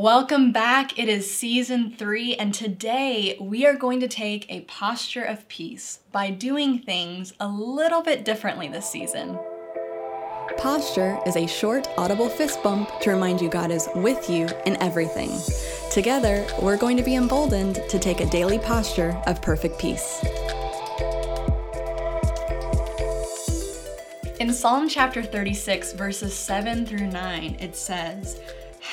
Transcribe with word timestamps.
Welcome 0.00 0.52
back. 0.52 0.96
It 0.96 1.08
is 1.08 1.28
season 1.28 1.90
three, 1.90 2.36
and 2.36 2.54
today 2.54 3.36
we 3.40 3.66
are 3.66 3.74
going 3.74 3.98
to 3.98 4.06
take 4.06 4.48
a 4.48 4.60
posture 4.60 5.24
of 5.24 5.48
peace 5.48 5.98
by 6.12 6.30
doing 6.30 6.78
things 6.78 7.32
a 7.40 7.48
little 7.48 8.00
bit 8.00 8.24
differently 8.24 8.68
this 8.68 8.88
season. 8.88 9.36
Posture 10.56 11.18
is 11.26 11.34
a 11.34 11.48
short, 11.48 11.88
audible 11.98 12.28
fist 12.28 12.62
bump 12.62 12.88
to 13.00 13.10
remind 13.10 13.40
you 13.40 13.48
God 13.48 13.72
is 13.72 13.88
with 13.96 14.30
you 14.30 14.46
in 14.66 14.80
everything. 14.80 15.32
Together, 15.90 16.46
we're 16.62 16.76
going 16.76 16.96
to 16.96 17.02
be 17.02 17.16
emboldened 17.16 17.82
to 17.88 17.98
take 17.98 18.20
a 18.20 18.26
daily 18.26 18.60
posture 18.60 19.20
of 19.26 19.42
perfect 19.42 19.80
peace. 19.80 20.24
In 24.38 24.52
Psalm 24.52 24.88
chapter 24.88 25.24
36, 25.24 25.94
verses 25.94 26.32
7 26.32 26.86
through 26.86 27.08
9, 27.08 27.56
it 27.58 27.74
says, 27.74 28.40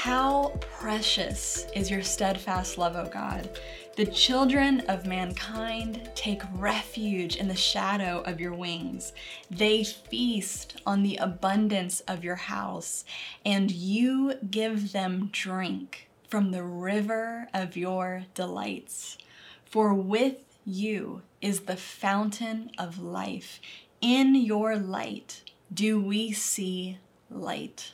how 0.06 0.50
precious 0.60 1.66
is 1.74 1.90
your 1.90 2.04
steadfast 2.04 2.78
love, 2.78 2.96
O 2.96 3.10
God. 3.12 3.50
The 3.96 4.06
children 4.06 4.82
of 4.82 5.08
mankind 5.08 6.12
take 6.14 6.44
refuge 6.54 7.38
in 7.38 7.48
the 7.48 7.56
shadow 7.56 8.22
of 8.28 8.40
your 8.40 8.54
wings. 8.54 9.14
They 9.50 9.84
feast 9.84 10.80
on 10.86 11.02
the 11.02 11.16
abundance 11.16 12.02
of 12.02 12.24
your 12.24 12.36
house, 12.36 13.04
and 13.44 13.72
you 13.72 14.36
give 14.52 14.92
them 14.92 15.30
drink 15.32 16.08
from 16.30 16.52
the 16.52 16.64
river 16.64 17.48
of 17.52 17.76
your 17.76 18.26
delights. 18.36 19.18
For 19.66 19.92
with 19.92 20.56
you 20.68 21.24
is 21.42 21.62
the 21.62 21.78
fountain 21.78 22.70
of 22.78 23.02
life. 23.02 23.60
In 24.02 24.36
your 24.36 24.76
light 24.76 25.42
do 25.74 26.00
we 26.00 26.32
see 26.32 27.00
light. 27.32 27.94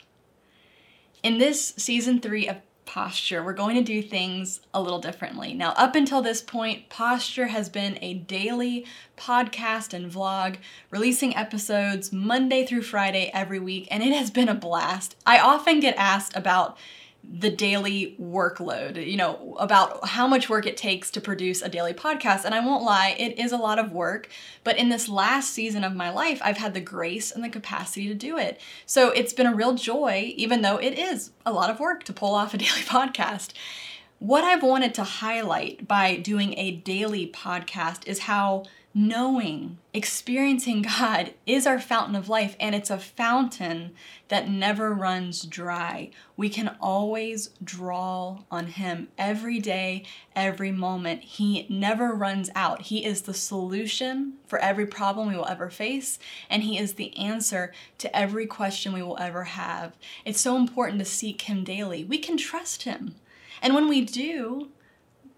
In 1.22 1.38
this 1.38 1.72
season 1.76 2.20
three 2.20 2.48
of 2.48 2.56
posture, 2.84 3.44
we're 3.44 3.52
going 3.52 3.76
to 3.76 3.82
do 3.82 4.02
things 4.02 4.60
a 4.74 4.82
little 4.82 4.98
differently. 4.98 5.54
Now, 5.54 5.72
up 5.76 5.94
until 5.94 6.20
this 6.20 6.42
point, 6.42 6.88
posture 6.88 7.46
has 7.46 7.68
been 7.68 7.96
a 8.02 8.14
daily 8.14 8.84
podcast 9.16 9.94
and 9.94 10.10
vlog, 10.10 10.56
releasing 10.90 11.36
episodes 11.36 12.12
Monday 12.12 12.66
through 12.66 12.82
Friday 12.82 13.30
every 13.32 13.60
week, 13.60 13.86
and 13.88 14.02
it 14.02 14.12
has 14.12 14.32
been 14.32 14.48
a 14.48 14.54
blast. 14.54 15.14
I 15.24 15.38
often 15.38 15.78
get 15.78 15.94
asked 15.96 16.36
about 16.36 16.76
the 17.24 17.50
daily 17.50 18.16
workload, 18.20 19.06
you 19.06 19.16
know, 19.16 19.56
about 19.60 20.06
how 20.08 20.26
much 20.26 20.48
work 20.48 20.66
it 20.66 20.76
takes 20.76 21.10
to 21.12 21.20
produce 21.20 21.62
a 21.62 21.68
daily 21.68 21.94
podcast. 21.94 22.44
And 22.44 22.54
I 22.54 22.64
won't 22.64 22.82
lie, 22.82 23.14
it 23.18 23.38
is 23.38 23.52
a 23.52 23.56
lot 23.56 23.78
of 23.78 23.92
work. 23.92 24.28
But 24.64 24.76
in 24.76 24.88
this 24.88 25.08
last 25.08 25.52
season 25.52 25.84
of 25.84 25.94
my 25.94 26.10
life, 26.10 26.40
I've 26.44 26.56
had 26.56 26.74
the 26.74 26.80
grace 26.80 27.30
and 27.30 27.44
the 27.44 27.48
capacity 27.48 28.08
to 28.08 28.14
do 28.14 28.38
it. 28.38 28.60
So 28.86 29.10
it's 29.10 29.32
been 29.32 29.46
a 29.46 29.54
real 29.54 29.74
joy, 29.74 30.32
even 30.36 30.62
though 30.62 30.78
it 30.78 30.98
is 30.98 31.30
a 31.46 31.52
lot 31.52 31.70
of 31.70 31.78
work 31.78 32.02
to 32.04 32.12
pull 32.12 32.34
off 32.34 32.54
a 32.54 32.58
daily 32.58 32.82
podcast. 32.82 33.52
What 34.18 34.44
I've 34.44 34.62
wanted 34.62 34.94
to 34.94 35.04
highlight 35.04 35.86
by 35.86 36.16
doing 36.16 36.58
a 36.58 36.72
daily 36.72 37.28
podcast 37.28 38.06
is 38.06 38.20
how 38.20 38.64
knowing, 38.94 39.78
experiencing 39.94 40.82
God 40.82 41.32
is 41.46 41.66
our 41.66 41.78
fountain 41.78 42.14
of 42.14 42.28
life, 42.28 42.56
and 42.60 42.74
it's 42.74 42.90
a 42.90 42.98
fountain 42.98 43.92
that 44.28 44.48
never 44.48 44.92
runs 44.92 45.42
dry. 45.42 46.10
We 46.36 46.48
can 46.48 46.76
always 46.80 47.50
draw 47.64 48.40
on 48.50 48.66
Him 48.66 49.08
every 49.16 49.58
day, 49.58 50.04
every 50.36 50.72
moment. 50.72 51.22
He 51.22 51.66
never 51.70 52.14
runs 52.14 52.50
out. 52.54 52.82
He 52.82 53.04
is 53.04 53.22
the 53.22 53.34
solution 53.34 54.34
for 54.46 54.58
every 54.58 54.86
problem 54.86 55.28
we 55.28 55.36
will 55.36 55.48
ever 55.48 55.70
face, 55.70 56.18
and 56.50 56.62
He 56.62 56.78
is 56.78 56.94
the 56.94 57.16
answer 57.16 57.72
to 57.98 58.14
every 58.14 58.46
question 58.46 58.92
we 58.92 59.02
will 59.02 59.18
ever 59.18 59.44
have. 59.44 59.96
It's 60.24 60.40
so 60.40 60.56
important 60.56 60.98
to 60.98 61.04
seek 61.06 61.42
Him 61.42 61.64
daily. 61.64 62.04
We 62.04 62.18
can 62.18 62.36
trust 62.36 62.82
Him. 62.82 63.14
And 63.62 63.74
when 63.74 63.88
we 63.88 64.02
do, 64.02 64.70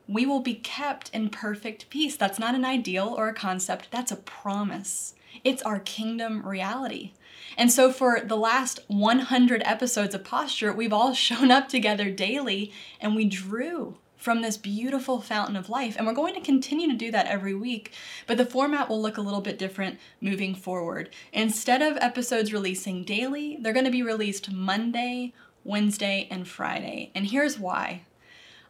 we 0.06 0.26
will 0.26 0.40
be 0.40 0.54
kept 0.54 1.10
in 1.10 1.30
perfect 1.30 1.88
peace. 1.90 2.16
That's 2.16 2.38
not 2.38 2.54
an 2.54 2.64
ideal 2.64 3.14
or 3.16 3.28
a 3.28 3.34
concept, 3.34 3.88
that's 3.90 4.12
a 4.12 4.16
promise. 4.16 5.14
It's 5.42 5.62
our 5.62 5.80
kingdom 5.80 6.46
reality. 6.46 7.12
And 7.56 7.70
so, 7.70 7.92
for 7.92 8.20
the 8.20 8.36
last 8.36 8.80
100 8.88 9.62
episodes 9.64 10.14
of 10.14 10.24
Posture, 10.24 10.72
we've 10.72 10.92
all 10.92 11.12
shown 11.14 11.50
up 11.50 11.68
together 11.68 12.10
daily 12.10 12.72
and 13.00 13.14
we 13.14 13.24
drew 13.24 13.96
from 14.16 14.40
this 14.40 14.56
beautiful 14.56 15.20
fountain 15.20 15.54
of 15.54 15.68
life. 15.68 15.96
And 15.96 16.06
we're 16.06 16.14
going 16.14 16.34
to 16.34 16.40
continue 16.40 16.88
to 16.88 16.96
do 16.96 17.10
that 17.10 17.26
every 17.26 17.54
week, 17.54 17.92
but 18.26 18.38
the 18.38 18.46
format 18.46 18.88
will 18.88 19.02
look 19.02 19.18
a 19.18 19.20
little 19.22 19.42
bit 19.42 19.58
different 19.58 19.98
moving 20.18 20.54
forward. 20.54 21.10
Instead 21.30 21.82
of 21.82 21.98
episodes 21.98 22.50
releasing 22.50 23.04
daily, 23.04 23.58
they're 23.60 23.74
going 23.74 23.84
to 23.84 23.90
be 23.90 24.02
released 24.02 24.50
Monday, 24.50 25.34
Wednesday, 25.62 26.26
and 26.30 26.48
Friday. 26.48 27.10
And 27.14 27.26
here's 27.26 27.58
why 27.58 28.04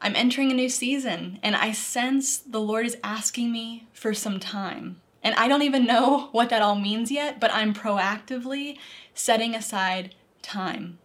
I'm 0.04 0.14
entering 0.16 0.50
a 0.50 0.54
new 0.54 0.68
season 0.68 1.40
and 1.42 1.56
I 1.56 1.72
sense 1.72 2.36
the 2.36 2.60
Lord 2.60 2.84
is 2.84 2.98
asking 3.02 3.50
me 3.50 3.86
for 3.94 4.12
some 4.12 4.38
time. 4.38 5.00
And 5.22 5.34
I 5.36 5.48
don't 5.48 5.62
even 5.62 5.86
know 5.86 6.28
what 6.32 6.50
that 6.50 6.60
all 6.60 6.76
means 6.76 7.10
yet, 7.10 7.40
but 7.40 7.50
I'm 7.54 7.72
proactively 7.72 8.76
setting 9.14 9.54
aside 9.54 10.14
time. 10.42 10.98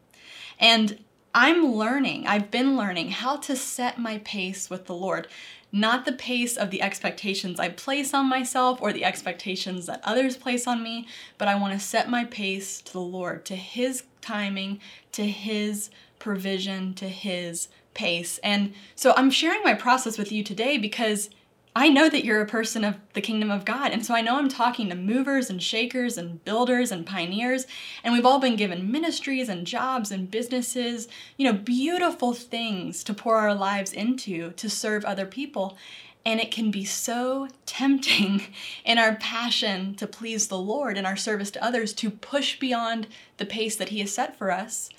And 0.60 1.00
I'm 1.34 1.74
learning, 1.74 2.28
I've 2.28 2.52
been 2.52 2.76
learning 2.76 3.12
how 3.12 3.38
to 3.38 3.56
set 3.56 3.98
my 3.98 4.18
pace 4.18 4.70
with 4.70 4.86
the 4.86 4.96
Lord. 4.96 5.30
Not 5.72 6.04
the 6.04 6.12
pace 6.12 6.58
of 6.58 6.70
the 6.70 6.82
expectations 6.82 7.58
I 7.58 7.70
place 7.70 8.14
on 8.14 8.28
myself 8.28 8.82
or 8.82 8.92
the 8.92 9.06
expectations 9.06 9.86
that 9.86 10.02
others 10.04 10.36
place 10.36 10.68
on 10.68 10.84
me, 10.84 11.08
but 11.38 11.48
I 11.48 11.56
want 11.56 11.74
to 11.74 11.80
set 11.80 12.10
my 12.10 12.26
pace 12.26 12.82
to 12.82 12.92
the 12.92 13.00
Lord, 13.00 13.46
to 13.46 13.56
His 13.56 14.04
timing, 14.20 14.82
to 15.14 15.26
His 15.26 15.90
provision, 16.20 16.94
to 16.96 17.08
His 17.08 17.70
pace. 17.94 18.40
And 18.44 18.74
so 18.96 19.14
I'm 19.18 19.32
sharing 19.32 19.64
my 19.64 19.74
process 19.74 20.18
with 20.18 20.32
you 20.32 20.44
today 20.44 20.78
because 20.78 21.30
I 21.76 21.88
know 21.88 22.10
that 22.10 22.26
you're 22.26 22.42
a 22.42 22.48
person 22.48 22.84
of 22.84 22.96
the 23.14 23.22
kingdom 23.22 23.52
of 23.52 23.64
God. 23.64 23.92
And 23.92 24.06
so 24.06 24.14
I 24.16 24.22
know 24.22 24.38
I'm 24.38 24.50
talking 24.50 24.90
to 24.90 24.96
movers 24.96 25.50
and 25.50 25.62
shakers 25.62 26.18
and 26.18 26.44
builders 26.44 26.92
and 26.92 27.06
pioneers. 27.06 27.68
And 28.04 28.14
we've 28.14 28.26
all 28.26 28.40
been 28.40 28.56
given 28.56 28.92
ministries 28.92 29.50
and 29.50 29.68
jobs 29.68 30.12
and 30.12 30.32
businesses, 30.32 31.08
you 31.38 31.46
know, 31.46 31.58
beautiful 31.58 32.34
things 32.34 33.04
to 33.06 33.14
pour 33.14 33.36
our 33.36 33.54
lives 33.54 33.94
into 33.94 34.52
to 34.52 34.70
serve 34.70 35.06
other 35.06 35.26
people. 35.26 35.78
And 36.26 36.40
it 36.40 36.52
can 36.52 36.72
be 36.72 36.86
so 36.86 37.48
tempting 37.66 38.42
in 38.86 38.98
our 38.98 39.16
passion 39.16 39.96
to 39.96 40.08
please 40.08 40.48
the 40.48 40.58
Lord 40.58 40.98
and 40.98 41.06
our 41.06 41.16
service 41.16 41.52
to 41.52 41.64
others 41.64 41.94
to 41.94 42.10
push 42.10 42.60
beyond 42.60 43.08
the 43.38 43.46
pace 43.46 43.76
that 43.76 43.90
He 43.90 44.00
has 44.00 44.14
set 44.14 44.36
for 44.36 44.52
us. 44.52 44.90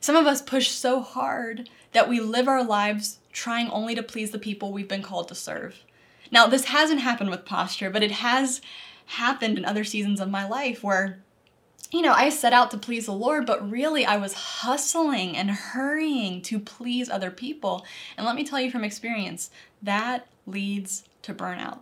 Some 0.00 0.16
of 0.16 0.26
us 0.26 0.40
push 0.40 0.70
so 0.70 1.00
hard 1.00 1.68
that 1.92 2.08
we 2.08 2.20
live 2.20 2.48
our 2.48 2.64
lives 2.64 3.18
trying 3.32 3.68
only 3.70 3.94
to 3.94 4.02
please 4.02 4.30
the 4.30 4.38
people 4.38 4.72
we've 4.72 4.88
been 4.88 5.02
called 5.02 5.28
to 5.28 5.34
serve. 5.34 5.84
Now, 6.30 6.46
this 6.46 6.66
hasn't 6.66 7.00
happened 7.00 7.30
with 7.30 7.44
posture, 7.44 7.90
but 7.90 8.02
it 8.02 8.10
has 8.10 8.60
happened 9.06 9.58
in 9.58 9.64
other 9.64 9.84
seasons 9.84 10.20
of 10.20 10.30
my 10.30 10.46
life 10.46 10.82
where, 10.82 11.20
you 11.90 12.00
know, 12.00 12.12
I 12.12 12.30
set 12.30 12.52
out 12.52 12.70
to 12.70 12.78
please 12.78 13.06
the 13.06 13.12
Lord, 13.12 13.44
but 13.44 13.68
really 13.68 14.06
I 14.06 14.16
was 14.16 14.32
hustling 14.34 15.36
and 15.36 15.50
hurrying 15.50 16.40
to 16.42 16.58
please 16.58 17.10
other 17.10 17.30
people. 17.30 17.84
And 18.16 18.24
let 18.24 18.36
me 18.36 18.44
tell 18.44 18.60
you 18.60 18.70
from 18.70 18.84
experience, 18.84 19.50
that 19.82 20.28
leads 20.46 21.04
to 21.22 21.34
burnout. 21.34 21.80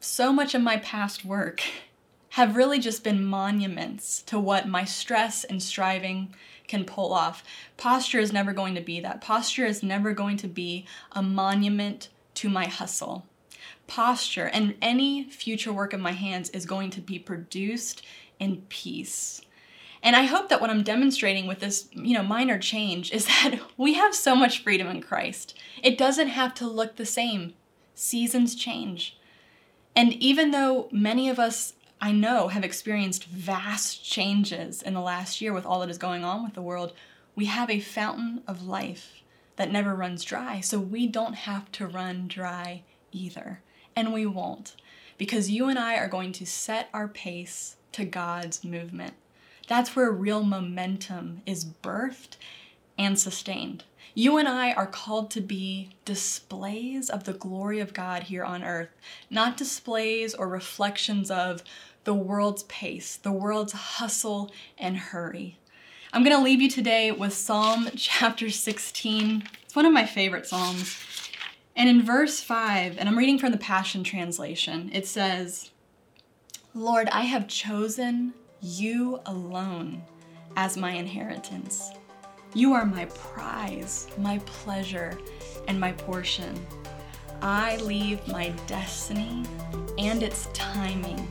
So 0.00 0.32
much 0.32 0.54
of 0.54 0.62
my 0.62 0.76
past 0.76 1.24
work 1.24 1.62
have 2.30 2.56
really 2.56 2.78
just 2.78 3.02
been 3.02 3.24
monuments 3.24 4.22
to 4.22 4.38
what 4.38 4.68
my 4.68 4.84
stress 4.84 5.42
and 5.44 5.62
striving 5.62 6.34
can 6.68 6.84
pull 6.84 7.12
off. 7.12 7.42
Posture 7.76 8.20
is 8.20 8.32
never 8.32 8.52
going 8.52 8.74
to 8.74 8.80
be 8.80 9.00
that. 9.00 9.20
Posture 9.20 9.66
is 9.66 9.82
never 9.82 10.12
going 10.12 10.36
to 10.36 10.48
be 10.48 10.86
a 11.12 11.22
monument 11.22 12.08
to 12.34 12.48
my 12.48 12.66
hustle. 12.66 13.26
Posture 13.86 14.46
and 14.46 14.74
any 14.80 15.24
future 15.24 15.72
work 15.72 15.92
of 15.92 16.00
my 16.00 16.12
hands 16.12 16.50
is 16.50 16.66
going 16.66 16.90
to 16.90 17.00
be 17.00 17.18
produced 17.18 18.04
in 18.38 18.62
peace. 18.68 19.40
And 20.02 20.14
I 20.14 20.22
hope 20.22 20.48
that 20.48 20.60
what 20.60 20.70
I'm 20.70 20.84
demonstrating 20.84 21.46
with 21.46 21.58
this, 21.58 21.88
you 21.92 22.14
know, 22.14 22.22
minor 22.22 22.58
change 22.58 23.12
is 23.12 23.26
that 23.42 23.58
we 23.76 23.94
have 23.94 24.14
so 24.14 24.36
much 24.36 24.62
freedom 24.62 24.86
in 24.88 25.02
Christ. 25.02 25.58
It 25.82 25.98
doesn't 25.98 26.28
have 26.28 26.54
to 26.54 26.68
look 26.68 26.96
the 26.96 27.06
same. 27.06 27.54
Seasons 27.94 28.54
change. 28.54 29.16
And 29.96 30.12
even 30.14 30.52
though 30.52 30.88
many 30.92 31.28
of 31.28 31.40
us 31.40 31.72
I 32.00 32.12
know 32.12 32.48
have 32.48 32.64
experienced 32.64 33.24
vast 33.24 34.04
changes 34.04 34.82
in 34.82 34.94
the 34.94 35.00
last 35.00 35.40
year 35.40 35.52
with 35.52 35.66
all 35.66 35.80
that 35.80 35.90
is 35.90 35.98
going 35.98 36.24
on 36.24 36.44
with 36.44 36.54
the 36.54 36.62
world, 36.62 36.92
we 37.34 37.46
have 37.46 37.70
a 37.70 37.80
fountain 37.80 38.42
of 38.46 38.62
life 38.66 39.22
that 39.56 39.72
never 39.72 39.94
runs 39.94 40.24
dry. 40.24 40.60
So 40.60 40.78
we 40.78 41.06
don't 41.06 41.34
have 41.34 41.70
to 41.72 41.86
run 41.86 42.28
dry 42.28 42.82
either. 43.10 43.62
And 43.96 44.12
we 44.12 44.26
won't, 44.26 44.76
because 45.16 45.50
you 45.50 45.68
and 45.68 45.78
I 45.78 45.96
are 45.96 46.08
going 46.08 46.32
to 46.32 46.46
set 46.46 46.88
our 46.94 47.08
pace 47.08 47.76
to 47.92 48.04
God's 48.04 48.62
movement. 48.62 49.14
That's 49.66 49.96
where 49.96 50.10
real 50.12 50.44
momentum 50.44 51.42
is 51.46 51.64
birthed 51.64 52.36
and 52.96 53.18
sustained. 53.18 53.84
You 54.14 54.36
and 54.36 54.48
I 54.48 54.72
are 54.72 54.86
called 54.86 55.30
to 55.32 55.40
be 55.40 55.90
displays 56.04 57.10
of 57.10 57.24
the 57.24 57.32
glory 57.32 57.80
of 57.80 57.94
God 57.94 58.24
here 58.24 58.44
on 58.44 58.64
earth, 58.64 58.90
not 59.30 59.56
displays 59.56 60.34
or 60.34 60.48
reflections 60.48 61.30
of 61.30 61.62
the 62.04 62.14
world's 62.14 62.62
pace, 62.64 63.16
the 63.16 63.32
world's 63.32 63.72
hustle 63.72 64.50
and 64.78 64.96
hurry. 64.96 65.58
I'm 66.12 66.24
going 66.24 66.36
to 66.36 66.42
leave 66.42 66.62
you 66.62 66.70
today 66.70 67.12
with 67.12 67.34
Psalm 67.34 67.90
chapter 67.96 68.48
16. 68.48 69.44
It's 69.62 69.76
one 69.76 69.86
of 69.86 69.92
my 69.92 70.06
favorite 70.06 70.46
Psalms. 70.46 70.96
And 71.76 71.88
in 71.88 72.02
verse 72.02 72.40
5, 72.40 72.96
and 72.98 73.08
I'm 73.08 73.18
reading 73.18 73.38
from 73.38 73.52
the 73.52 73.58
Passion 73.58 74.02
Translation, 74.02 74.90
it 74.92 75.06
says, 75.06 75.70
Lord, 76.74 77.08
I 77.10 77.22
have 77.22 77.46
chosen 77.46 78.34
you 78.60 79.20
alone 79.26 80.02
as 80.56 80.76
my 80.76 80.92
inheritance. 80.92 81.92
You 82.54 82.72
are 82.72 82.86
my 82.86 83.04
prize, 83.04 84.06
my 84.16 84.38
pleasure, 84.46 85.18
and 85.66 85.78
my 85.78 85.92
portion. 85.92 86.58
I 87.42 87.76
leave 87.76 88.26
my 88.26 88.48
destiny 88.66 89.44
and 89.98 90.22
its 90.22 90.48
timing 90.54 91.28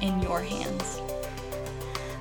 in 0.00 0.20
your 0.20 0.40
hands. 0.40 1.00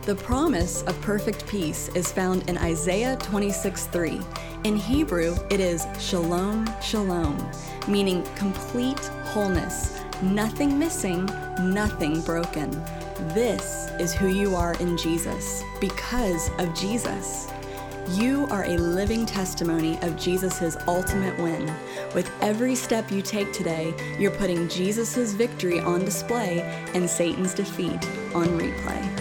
The 0.04 0.16
promise 0.16 0.84
of 0.84 1.00
perfect 1.02 1.48
peace 1.48 1.90
is 1.96 2.12
found 2.12 2.48
in 2.48 2.60
Isaiah 2.60 3.18
26 3.18 3.88
3. 3.88 4.22
In 4.64 4.76
Hebrew, 4.76 5.36
it 5.50 5.60
is 5.60 5.88
shalom, 6.00 6.70
shalom, 6.82 7.50
meaning 7.88 8.24
complete 8.36 9.00
wholeness, 9.34 10.00
nothing 10.22 10.78
missing, 10.78 11.26
nothing 11.60 12.22
broken. 12.22 12.70
This 13.34 13.90
is 14.00 14.14
who 14.14 14.28
you 14.28 14.56
are 14.56 14.76
in 14.76 14.98
Jesus 14.98 15.64
because 15.82 16.52
of 16.60 16.74
Jesus. 16.76 17.48
You 18.10 18.46
are 18.52 18.64
a 18.64 18.78
living 18.78 19.26
testimony 19.26 20.00
of 20.04 20.16
Jesus' 20.16 20.78
ultimate 20.88 21.38
win. 21.40 21.74
With 22.14 22.32
every 22.40 22.76
step 22.76 23.12
you 23.12 23.24
take 23.24 23.52
today, 23.52 23.96
you're 24.20 24.30
putting 24.30 24.70
Jesus' 24.70 25.34
victory 25.34 25.80
on 25.80 26.06
display 26.06 26.62
and 26.94 27.10
Satan's 27.10 27.56
defeat 27.56 28.08
on 28.36 28.48
replay. 28.60 29.15